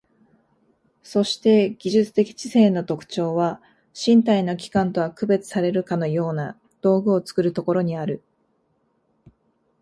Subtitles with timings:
[1.03, 3.61] そして技術的知性の特徴は、
[3.95, 8.23] 身体の器官とは区別されるかような道具を作るところにある。